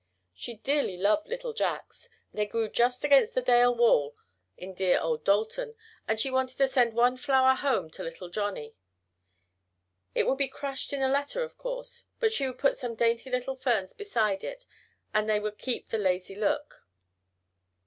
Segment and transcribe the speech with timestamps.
[0.33, 4.15] She dearly loved Jacks they grew just against the Dale wall
[4.57, 5.75] in dear old Dalton,
[6.07, 8.73] and she wanted to send one flower home to little Johnnie.
[10.15, 13.29] It would be crushed in a letter of course, but she would put some dainty
[13.29, 14.65] little ferns beside it
[15.13, 16.83] and they would keep the lazy look.